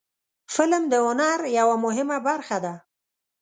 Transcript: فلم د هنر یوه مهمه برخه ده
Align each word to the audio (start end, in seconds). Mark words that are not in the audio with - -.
فلم 0.53 0.83
د 0.91 0.93
هنر 1.05 1.39
یوه 1.59 1.75
مهمه 1.85 2.17
برخه 2.27 2.57
ده 2.65 2.73